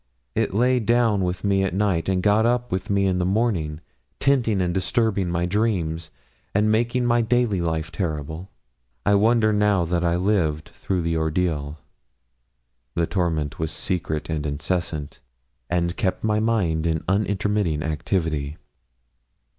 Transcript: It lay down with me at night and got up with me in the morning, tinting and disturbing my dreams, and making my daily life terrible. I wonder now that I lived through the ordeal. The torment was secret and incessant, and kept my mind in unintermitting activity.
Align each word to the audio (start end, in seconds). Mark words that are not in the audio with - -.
It 0.33 0.51
lay 0.51 0.79
down 0.79 1.23
with 1.23 1.43
me 1.43 1.63
at 1.63 1.75
night 1.75 2.09
and 2.09 2.23
got 2.23 2.43
up 2.43 2.71
with 2.71 2.89
me 2.89 3.05
in 3.05 3.19
the 3.19 3.23
morning, 3.23 3.81
tinting 4.19 4.59
and 4.59 4.73
disturbing 4.73 5.29
my 5.29 5.45
dreams, 5.45 6.09
and 6.55 6.71
making 6.71 7.05
my 7.05 7.21
daily 7.21 7.61
life 7.61 7.91
terrible. 7.91 8.49
I 9.05 9.13
wonder 9.13 9.53
now 9.53 9.85
that 9.85 10.03
I 10.03 10.15
lived 10.15 10.69
through 10.69 11.03
the 11.03 11.17
ordeal. 11.17 11.77
The 12.95 13.05
torment 13.05 13.59
was 13.59 13.69
secret 13.71 14.27
and 14.27 14.43
incessant, 14.47 15.19
and 15.69 15.95
kept 15.95 16.23
my 16.23 16.39
mind 16.39 16.87
in 16.87 17.01
unintermitting 17.07 17.83
activity. 17.83 18.57